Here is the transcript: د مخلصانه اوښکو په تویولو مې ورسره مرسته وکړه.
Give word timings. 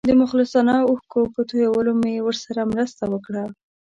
د 0.09 0.11
مخلصانه 0.21 0.75
اوښکو 0.89 1.21
په 1.33 1.41
تویولو 1.49 1.91
مې 2.01 2.13
ورسره 2.27 2.61
مرسته 2.73 3.03
وکړه. 3.13 3.43